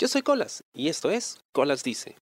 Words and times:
Yo 0.00 0.06
soy 0.06 0.22
Colas 0.22 0.62
y 0.72 0.86
esto 0.86 1.10
es 1.10 1.40
Colas 1.50 1.82
Dice. 1.82 2.14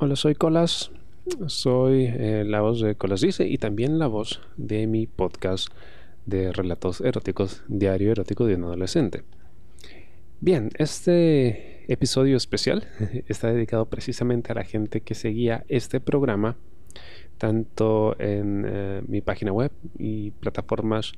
Hola, 0.00 0.16
soy 0.16 0.34
Colas. 0.34 0.90
Soy 1.46 2.06
eh, 2.06 2.42
la 2.44 2.62
voz 2.62 2.80
de 2.80 2.96
Colas 2.96 3.20
Dice 3.20 3.46
y 3.46 3.56
también 3.56 4.00
la 4.00 4.08
voz 4.08 4.40
de 4.56 4.88
mi 4.88 5.06
podcast 5.06 5.68
de 6.24 6.50
relatos 6.50 7.00
eróticos, 7.00 7.62
Diario 7.68 8.10
Erótico 8.10 8.44
de 8.44 8.56
un 8.56 8.64
Adolescente. 8.64 9.22
Bien, 10.40 10.70
este 10.78 11.92
episodio 11.92 12.36
especial 12.36 12.88
está 13.28 13.52
dedicado 13.52 13.86
precisamente 13.86 14.50
a 14.50 14.56
la 14.56 14.64
gente 14.64 15.00
que 15.00 15.14
seguía 15.14 15.64
este 15.68 16.00
programa 16.00 16.56
tanto 17.38 18.18
en 18.18 18.64
eh, 18.66 19.02
mi 19.06 19.20
página 19.20 19.52
web 19.52 19.70
y 19.96 20.32
plataformas 20.32 21.12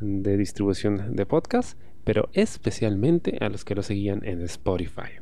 de 0.00 0.36
distribución 0.36 1.16
de 1.16 1.24
podcast, 1.24 1.78
pero 2.04 2.28
especialmente 2.32 3.38
a 3.40 3.48
los 3.48 3.64
que 3.64 3.74
lo 3.74 3.82
seguían 3.82 4.24
en 4.24 4.42
Spotify. 4.42 5.20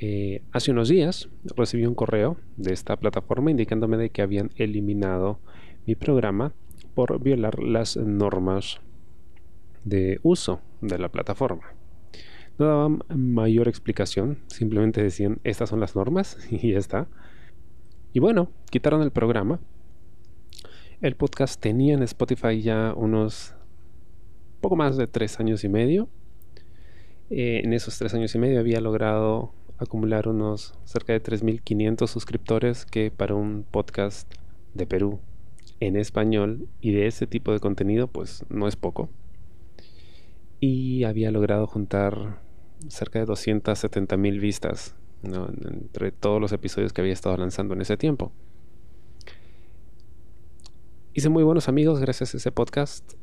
Eh, 0.00 0.42
hace 0.52 0.70
unos 0.70 0.88
días 0.88 1.28
recibí 1.56 1.84
un 1.84 1.96
correo 1.96 2.36
de 2.56 2.72
esta 2.72 2.96
plataforma 2.96 3.50
indicándome 3.50 3.96
de 3.96 4.10
que 4.10 4.22
habían 4.22 4.50
eliminado 4.56 5.40
mi 5.86 5.96
programa 5.96 6.52
por 6.94 7.20
violar 7.20 7.58
las 7.58 7.96
normas 7.96 8.80
de 9.84 10.20
uso 10.22 10.60
de 10.80 10.98
la 10.98 11.08
plataforma. 11.08 11.74
No 12.58 12.66
daban 12.66 13.04
mayor 13.14 13.68
explicación, 13.68 14.38
simplemente 14.48 15.02
decían 15.02 15.38
estas 15.44 15.70
son 15.70 15.80
las 15.80 15.96
normas 15.96 16.38
y 16.50 16.72
ya 16.72 16.78
está. 16.78 17.08
Y 18.12 18.20
bueno, 18.20 18.50
quitaron 18.70 19.02
el 19.02 19.10
programa. 19.10 19.60
El 21.00 21.14
podcast 21.14 21.60
tenía 21.60 21.94
en 21.94 22.02
Spotify 22.02 22.60
ya 22.60 22.92
unos 22.96 23.54
poco 24.60 24.76
más 24.76 24.96
de 24.96 25.06
tres 25.06 25.38
años 25.40 25.64
y 25.64 25.68
medio. 25.68 26.08
Eh, 27.30 27.60
en 27.64 27.72
esos 27.72 27.98
tres 27.98 28.14
años 28.14 28.34
y 28.34 28.38
medio 28.38 28.58
había 28.58 28.80
logrado 28.80 29.52
acumular 29.78 30.28
unos 30.28 30.74
cerca 30.84 31.12
de 31.12 31.22
3.500 31.22 32.06
suscriptores 32.08 32.84
que 32.84 33.10
para 33.10 33.34
un 33.34 33.64
podcast 33.70 34.32
de 34.74 34.86
Perú 34.86 35.20
en 35.80 35.96
español 35.96 36.66
y 36.80 36.92
de 36.92 37.06
ese 37.06 37.26
tipo 37.26 37.52
de 37.52 37.60
contenido 37.60 38.08
pues 38.08 38.44
no 38.48 38.66
es 38.66 38.76
poco. 38.76 39.08
Y 40.60 41.04
había 41.04 41.30
logrado 41.30 41.66
juntar 41.66 42.40
cerca 42.88 43.20
de 43.20 43.26
270.000 43.26 44.40
vistas 44.40 44.96
entre 45.22 46.12
todos 46.12 46.40
los 46.40 46.52
episodios 46.52 46.92
que 46.92 47.00
había 47.00 47.12
estado 47.12 47.36
lanzando 47.36 47.74
en 47.74 47.82
ese 47.82 47.96
tiempo. 47.96 48.32
Hice 51.14 51.28
muy 51.28 51.42
buenos 51.42 51.68
amigos 51.68 52.00
gracias 52.00 52.34
a 52.34 52.36
ese 52.38 52.52
podcast. 52.52 53.14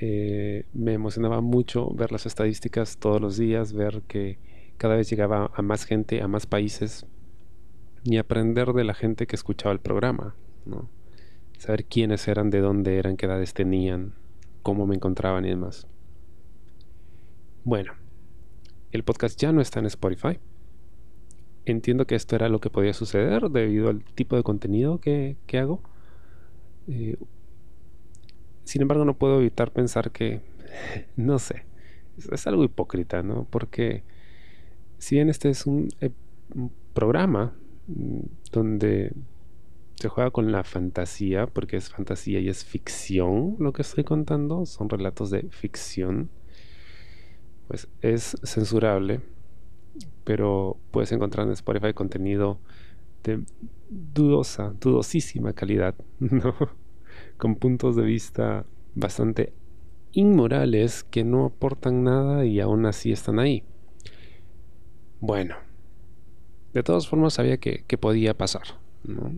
Eh, 0.00 0.66
me 0.72 0.92
emocionaba 0.92 1.40
mucho 1.40 1.90
ver 1.90 2.12
las 2.12 2.26
estadísticas 2.26 2.98
todos 2.98 3.20
los 3.20 3.36
días, 3.36 3.72
ver 3.72 4.02
que 4.02 4.38
cada 4.76 4.96
vez 4.96 5.08
llegaba 5.08 5.50
a 5.54 5.62
más 5.62 5.84
gente, 5.84 6.20
a 6.22 6.28
más 6.28 6.46
países 6.46 7.06
y 8.02 8.16
aprender 8.16 8.72
de 8.72 8.84
la 8.84 8.94
gente 8.94 9.26
que 9.26 9.36
escuchaba 9.36 9.72
el 9.72 9.80
programa, 9.80 10.34
saber 11.58 11.84
quiénes 11.84 12.26
eran, 12.28 12.50
de 12.50 12.60
dónde 12.60 12.98
eran, 12.98 13.16
qué 13.16 13.26
edades 13.26 13.54
tenían, 13.54 14.14
cómo 14.62 14.86
me 14.86 14.96
encontraban 14.96 15.44
y 15.44 15.50
demás. 15.50 15.86
Bueno, 17.62 17.92
el 18.90 19.04
podcast 19.04 19.40
ya 19.40 19.52
no 19.52 19.60
está 19.60 19.78
en 19.78 19.86
Spotify 19.86 20.38
entiendo 21.66 22.06
que 22.06 22.14
esto 22.14 22.36
era 22.36 22.48
lo 22.48 22.60
que 22.60 22.70
podía 22.70 22.92
suceder 22.92 23.50
debido 23.50 23.88
al 23.88 24.04
tipo 24.04 24.36
de 24.36 24.42
contenido 24.42 25.00
que, 25.00 25.36
hago. 25.54 25.82
Eh, 26.88 27.16
sin 28.64 28.82
embargo, 28.82 29.04
no 29.04 29.14
puedo 29.14 29.40
evitar 29.40 29.72
pensar 29.72 30.10
que, 30.10 30.40
no 31.16 31.38
sé, 31.38 31.64
es, 32.30 32.46
algo 32.46 32.64
hipócrita, 32.64 33.22
¿no? 33.22 33.46
Porque 33.50 34.04
si 34.98 35.16
bien 35.16 35.28
este 35.28 35.50
es 35.50 35.66
un, 35.66 35.88
un 36.54 36.72
programa 36.92 37.54
mm, 37.86 38.20
donde 38.52 39.12
se 39.96 40.08
juega 40.08 40.30
con 40.30 40.52
la 40.52 40.64
fantasía, 40.64 41.46
porque 41.46 41.76
es 41.76 41.90
fantasía 41.90 42.40
y 42.40 42.48
es 42.48 42.64
ficción 42.64 43.56
lo 43.58 43.72
que 43.72 43.82
estoy 43.82 44.04
contando, 44.04 44.66
son 44.66 44.88
relatos 44.88 45.30
de 45.30 45.48
ficción, 45.50 46.30
pues 47.68 47.88
es 48.02 48.36
censurable 48.42 49.20
pero 50.24 50.78
puedes 50.90 51.12
encontrar 51.12 51.46
en 51.46 51.52
Spotify 51.52 51.92
contenido 51.92 52.58
de 53.22 53.44
dudosa, 53.88 54.74
dudosísima 54.80 55.52
calidad, 55.52 55.94
¿no? 56.18 56.54
Con 57.36 57.56
puntos 57.56 57.96
de 57.96 58.02
vista 58.02 58.64
bastante 58.94 59.52
inmorales 60.12 61.04
que 61.04 61.24
no 61.24 61.46
aportan 61.46 62.04
nada 62.04 62.44
y 62.46 62.60
aún 62.60 62.86
así 62.86 63.12
están 63.12 63.38
ahí. 63.38 63.64
Bueno, 65.20 65.56
de 66.72 66.82
todas 66.82 67.08
formas 67.08 67.34
sabía 67.34 67.56
que, 67.58 67.82
podía 67.98 68.36
pasar, 68.36 68.62
¿no? 69.04 69.32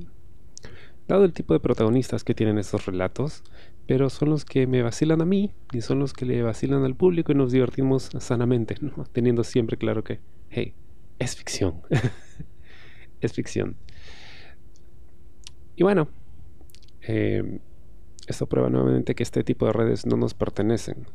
Dado 1.07 1.25
el 1.25 1.33
tipo 1.33 1.55
de 1.55 1.61
protagonistas 1.61 2.25
que 2.25 2.35
tienen 2.35 2.59
estos 2.59 2.87
relatos, 2.87 3.45
pero 3.87 4.11
son 4.11 4.31
los 4.31 4.45
que 4.45 4.67
me 4.67 4.83
vacilan 4.83 5.21
a 5.23 5.25
mí 5.25 5.53
y 5.73 5.83
son 5.83 6.01
los 6.01 6.13
que 6.13 6.25
le 6.25 6.43
vacilan 6.43 6.83
al 6.83 6.97
público 6.97 7.31
y 7.33 7.37
nos 7.37 7.53
divertimos 7.53 8.11
sanamente, 8.19 8.77
¿no? 8.81 9.05
teniendo 9.13 9.45
siempre 9.45 9.77
claro 9.77 10.03
que 10.03 10.21
hey, 10.51 10.75
es 11.19 11.37
ficción. 11.37 11.83
es 13.21 13.33
ficción. 13.33 13.77
Y 15.77 15.83
bueno, 15.83 16.09
eh, 17.03 17.61
esto 18.27 18.47
prueba 18.47 18.69
nuevamente 18.69 19.15
que 19.15 19.23
este 19.23 19.45
tipo 19.45 19.67
de 19.67 19.73
redes 19.73 20.07
no 20.07 20.17
nos 20.17 20.35
pertenecen. 20.35 21.07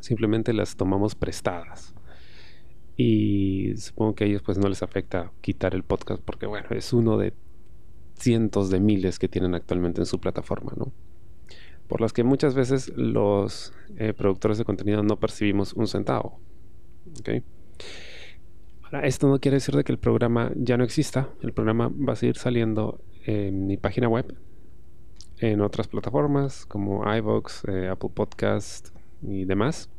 Simplemente 0.00 0.52
las 0.52 0.76
tomamos 0.76 1.14
prestadas. 1.14 1.94
Y 2.96 3.74
supongo 3.76 4.14
que 4.14 4.24
a 4.24 4.26
ellos 4.26 4.42
pues 4.42 4.58
no 4.58 4.68
les 4.68 4.82
afecta 4.82 5.32
quitar 5.40 5.74
el 5.74 5.82
podcast 5.82 6.22
porque 6.22 6.46
bueno, 6.46 6.68
es 6.70 6.92
uno 6.92 7.16
de 7.16 7.32
cientos 8.14 8.70
de 8.70 8.80
miles 8.80 9.18
que 9.18 9.28
tienen 9.28 9.54
actualmente 9.54 10.00
en 10.00 10.06
su 10.06 10.20
plataforma, 10.20 10.72
¿no? 10.76 10.92
Por 11.88 12.00
las 12.00 12.12
que 12.12 12.24
muchas 12.24 12.54
veces 12.54 12.92
los 12.96 13.72
eh, 13.96 14.14
productores 14.14 14.58
de 14.58 14.64
contenido 14.64 15.02
no 15.02 15.18
percibimos 15.18 15.72
un 15.74 15.86
centavo. 15.86 16.40
Ahora, 18.82 19.06
esto 19.06 19.28
no 19.28 19.38
quiere 19.38 19.56
decir 19.56 19.74
de 19.74 19.84
que 19.84 19.92
el 19.92 19.98
programa 19.98 20.52
ya 20.56 20.76
no 20.76 20.84
exista. 20.84 21.28
El 21.42 21.52
programa 21.52 21.88
va 21.88 22.14
a 22.14 22.16
seguir 22.16 22.36
saliendo 22.36 23.00
en 23.26 23.66
mi 23.66 23.76
página 23.76 24.08
web, 24.08 24.34
en 25.38 25.60
otras 25.60 25.88
plataformas 25.88 26.66
como 26.66 27.04
iVoox, 27.16 27.64
eh, 27.68 27.88
Apple 27.88 28.10
Podcast 28.14 28.88
y 29.22 29.44
demás. 29.44 29.90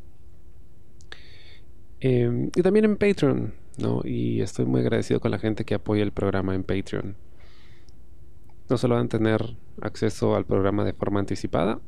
Em, 2.00 2.52
y 2.56 2.62
también 2.62 2.86
en 2.86 2.98
Patreon, 2.98 3.54
¿no? 3.78 4.02
Y 4.04 4.42
estoy 4.42 4.66
muy 4.66 4.82
agradecido 4.82 5.20
con 5.20 5.32
la 5.32 5.40
gente 5.40 5.66
que 5.66 5.76
apoya 5.76 6.04
el 6.04 6.12
programa 6.12 6.56
en 6.56 6.64
Patreon. 6.64 7.16
No 8.70 8.78
solo 8.78 8.96
van 8.96 9.06
a 9.06 9.10
tener 9.10 9.58
acceso 9.82 10.36
al 10.36 10.46
programa 10.46 10.84
de 10.86 10.94
forma 10.94 11.20
anticipada, 11.20 11.80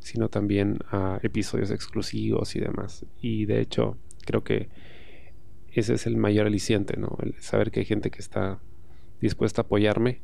sino 0.00 0.28
también 0.28 0.78
a 0.90 1.18
episodios 1.22 1.70
exclusivos 1.70 2.54
y 2.56 2.60
demás. 2.60 3.04
Y 3.20 3.46
de 3.46 3.60
hecho, 3.60 3.96
creo 4.24 4.44
que 4.44 4.68
ese 5.72 5.94
es 5.94 6.06
el 6.06 6.16
mayor 6.16 6.46
aliciente, 6.46 6.96
¿no? 6.96 7.16
El 7.20 7.34
saber 7.40 7.70
que 7.70 7.80
hay 7.80 7.86
gente 7.86 8.10
que 8.10 8.20
está 8.20 8.60
dispuesta 9.20 9.62
a 9.62 9.64
apoyarme 9.64 10.20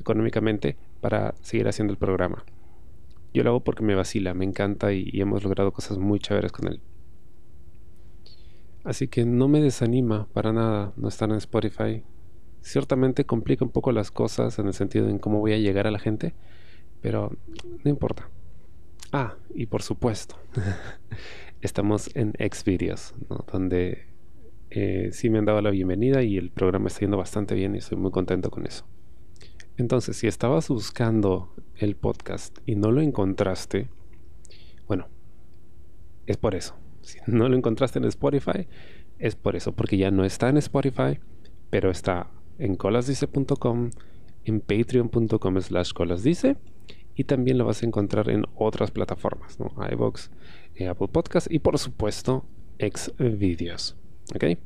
económicamente 0.00 0.76
para 1.00 1.34
seguir 1.42 1.68
haciendo 1.68 1.92
el 1.92 1.98
programa. 1.98 2.44
Yo 3.32 3.44
lo 3.44 3.50
hago 3.50 3.60
porque 3.64 3.84
me 3.84 3.94
vacila, 3.94 4.34
me 4.34 4.44
encanta 4.44 4.92
y, 4.92 5.08
hemos 5.14 5.44
logrado 5.44 5.72
cosas 5.72 5.98
muy 5.98 6.18
chéveres 6.18 6.52
con 6.52 6.68
él. 6.68 6.80
Así 8.82 9.08
que 9.08 9.24
no 9.24 9.46
me 9.46 9.60
desanima 9.60 10.26
para 10.32 10.52
nada 10.52 10.92
no 10.96 11.08
estar 11.08 11.30
en 11.30 11.36
Spotify. 11.36 12.02
Ciertamente 12.62 13.24
complica 13.24 13.64
un 13.64 13.70
poco 13.70 13.92
las 13.92 14.10
cosas 14.10 14.58
en 14.58 14.66
el 14.66 14.74
sentido 14.74 15.08
en 15.08 15.18
cómo 15.18 15.38
voy 15.38 15.52
a 15.52 15.58
llegar 15.58 15.86
a 15.86 15.90
la 15.90 15.98
gente, 15.98 16.34
pero 17.00 17.36
no 17.84 17.90
importa. 17.90 18.28
Ah, 19.12 19.36
y 19.54 19.66
por 19.66 19.82
supuesto, 19.82 20.36
estamos 21.60 22.10
en 22.14 22.32
Xvideos, 22.32 23.14
¿no? 23.28 23.44
donde 23.52 24.06
eh, 24.70 25.10
sí 25.12 25.30
me 25.30 25.38
han 25.38 25.44
dado 25.44 25.60
la 25.60 25.70
bienvenida 25.70 26.22
y 26.22 26.36
el 26.36 26.50
programa 26.50 26.88
está 26.88 27.00
yendo 27.00 27.16
bastante 27.16 27.54
bien 27.54 27.74
y 27.74 27.78
estoy 27.78 27.98
muy 27.98 28.10
contento 28.10 28.50
con 28.50 28.66
eso. 28.66 28.86
Entonces, 29.80 30.18
si 30.18 30.26
estabas 30.26 30.68
buscando 30.68 31.54
el 31.76 31.96
podcast 31.96 32.58
y 32.66 32.74
no 32.74 32.92
lo 32.92 33.00
encontraste, 33.00 33.88
bueno, 34.86 35.08
es 36.26 36.36
por 36.36 36.54
eso. 36.54 36.74
Si 37.00 37.18
no 37.26 37.48
lo 37.48 37.56
encontraste 37.56 37.98
en 37.98 38.04
Spotify, 38.04 38.68
es 39.18 39.36
por 39.36 39.56
eso, 39.56 39.72
porque 39.72 39.96
ya 39.96 40.10
no 40.10 40.26
está 40.26 40.50
en 40.50 40.58
Spotify, 40.58 41.18
pero 41.70 41.90
está 41.90 42.30
en 42.58 42.76
colasdice.com, 42.76 43.90
en 44.44 44.60
patreon.com 44.60 45.60
slash 45.62 45.92
colasdice 45.92 46.58
y 47.14 47.24
también 47.24 47.56
lo 47.56 47.64
vas 47.64 47.82
a 47.82 47.86
encontrar 47.86 48.28
en 48.28 48.44
otras 48.54 48.90
plataformas, 48.90 49.58
¿no? 49.58 49.72
iVoox, 49.92 50.28
eh, 50.74 50.88
Apple 50.88 51.08
Podcast 51.08 51.50
y 51.50 51.58
por 51.58 51.78
supuesto 51.78 52.44
Xvideos. 52.78 53.96
¿Ok? 54.34 54.58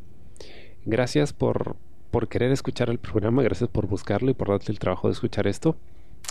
Gracias 0.85 1.33
por, 1.33 1.77
por 2.15 2.29
querer 2.29 2.53
escuchar 2.53 2.91
el 2.91 3.01
programa, 3.01 3.43
gracias 3.43 3.69
por 3.69 3.89
buscarlo 3.89 4.31
y 4.31 4.35
por 4.35 4.47
darte 4.47 4.71
el 4.71 4.79
trabajo 4.79 5.09
de 5.09 5.15
escuchar 5.15 5.49
esto. 5.49 5.75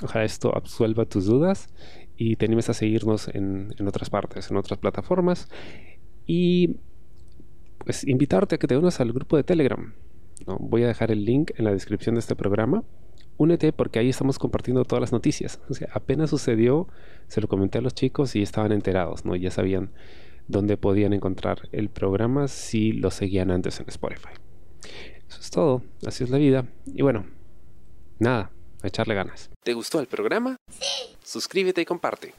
Ojalá 0.02 0.24
esto 0.24 0.56
absuelva 0.56 1.04
tus 1.04 1.26
dudas 1.26 1.68
y 2.16 2.38
te 2.38 2.46
animes 2.46 2.70
a 2.70 2.74
seguirnos 2.74 3.28
en, 3.28 3.76
otras 3.86 4.10
partes, 4.10 4.50
en 4.50 4.56
otras 4.56 4.80
plataformas. 4.80 5.50
Y 6.26 6.78
pues 7.80 8.06
invitarte 8.06 8.56
a 8.56 8.58
que 8.60 8.66
te 8.66 8.78
unas 8.78 9.02
al 9.02 9.12
grupo 9.12 9.36
de 9.36 9.44
Telegram. 9.44 9.94
Voy 10.46 10.84
a 10.84 10.88
dejar 10.88 11.12
el 11.12 11.26
link 11.26 11.52
en 11.58 11.66
la 11.66 11.72
descripción 11.74 12.16
de 12.16 12.20
este 12.20 12.38
programa. 12.38 12.86
Únete 13.36 13.74
porque 13.74 14.00
ahí 14.00 14.08
estamos 14.08 14.40
compartiendo 14.40 14.86
todas 14.86 15.02
las 15.02 15.12
noticias. 15.12 15.60
O 15.68 15.74
sea, 15.74 15.90
apenas 15.92 16.30
sucedió, 16.30 16.88
se 17.28 17.42
lo 17.42 17.50
comenté 17.50 17.80
a 17.80 17.82
los 17.82 17.94
chicos 17.94 18.38
y 18.38 18.42
estaban 18.42 18.72
enterados, 18.72 19.26
¿no? 19.26 19.36
Ya 19.36 19.52
sabían 19.52 19.92
dónde 20.48 20.78
podían 20.78 21.12
encontrar 21.12 21.68
el 21.74 21.90
programa 21.90 22.48
si 22.48 22.94
lo 22.94 23.12
seguían 23.12 23.52
antes 23.52 23.82
en 23.82 23.90
Spotify. 23.90 24.43
Eso 25.34 25.42
es 25.42 25.50
todo, 25.50 25.82
así 26.06 26.24
es 26.24 26.30
la 26.30 26.38
vida. 26.38 26.66
Y 26.86 27.02
bueno, 27.02 27.26
nada, 28.20 28.52
a 28.84 28.88
echarle 28.88 29.16
ganas. 29.16 29.50
¿Te 29.64 29.74
gustó 29.74 30.00
el 30.00 30.06
programa? 30.06 30.58
Sí. 30.70 31.16
Suscríbete 31.24 31.82
y 31.82 31.86
comparte. 31.86 32.36